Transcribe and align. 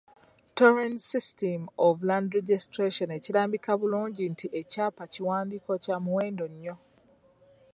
"Torrens 0.55 1.05
system 1.13 1.61
of 1.85 1.95
land 2.09 2.29
registration" 2.39 3.07
ekirambika 3.17 3.71
bulungi 3.79 4.23
nti 4.33 4.47
ekyapa 4.59 5.03
kiwandiiko 5.13 5.71
kya 5.83 5.97
muwendo 6.03 6.45
nnyo. 6.53 6.75